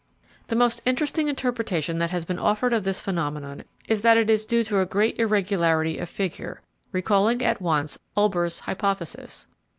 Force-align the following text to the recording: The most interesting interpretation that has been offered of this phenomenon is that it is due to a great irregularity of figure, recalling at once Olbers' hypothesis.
The 0.47 0.55
most 0.55 0.81
interesting 0.83 1.27
interpretation 1.27 1.99
that 1.99 2.09
has 2.09 2.25
been 2.25 2.39
offered 2.39 2.73
of 2.73 2.83
this 2.83 2.99
phenomenon 2.99 3.63
is 3.87 4.01
that 4.01 4.17
it 4.17 4.31
is 4.31 4.47
due 4.47 4.63
to 4.63 4.79
a 4.79 4.85
great 4.87 5.19
irregularity 5.19 5.99
of 5.99 6.09
figure, 6.09 6.63
recalling 6.91 7.43
at 7.43 7.61
once 7.61 7.99
Olbers' 8.17 8.61
hypothesis. 8.61 9.45